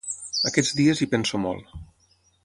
Aquests 0.49 0.71
dies 0.79 1.03
hi 1.03 1.07
penso 1.13 1.41
molt. 1.47 1.75